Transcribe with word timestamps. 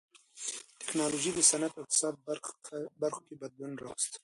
ټکنالوژۍ 0.81 1.31
د 1.33 1.39
صنعت 1.49 1.71
او 1.75 1.81
اقتصاد 1.83 2.13
په 2.25 2.75
برخو 3.01 3.21
کې 3.27 3.33
بدلون 3.41 3.71
راوست. 3.83 4.11